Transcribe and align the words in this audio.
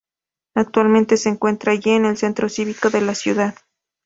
Actualmente 0.55 1.15
se 1.15 1.29
encuentra 1.29 1.73
allí 1.73 1.91
el 1.91 2.17
Centro 2.17 2.49
Cívico 2.49 2.89
de 2.89 3.01
la 3.01 3.13
ciudad. 3.13 3.53